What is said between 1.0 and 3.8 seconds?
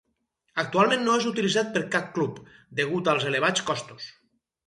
no és utilitzat per cap club, degut als elevats